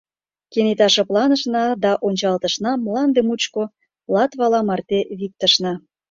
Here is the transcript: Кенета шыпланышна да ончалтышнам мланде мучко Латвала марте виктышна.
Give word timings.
Кенета 0.51 0.87
шыпланышна 0.93 1.65
да 1.83 1.91
ончалтышнам 2.07 2.79
мланде 2.85 3.21
мучко 3.27 3.63
Латвала 4.13 4.61
марте 4.69 4.99
виктышна. 5.19 5.73